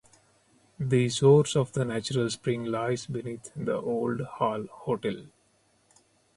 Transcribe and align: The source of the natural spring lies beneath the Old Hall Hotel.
The 0.79 1.09
source 1.09 1.55
of 1.55 1.73
the 1.73 1.85
natural 1.85 2.27
spring 2.31 2.65
lies 2.65 3.05
beneath 3.05 3.51
the 3.55 3.75
Old 3.75 4.21
Hall 4.21 4.63
Hotel. 4.65 5.27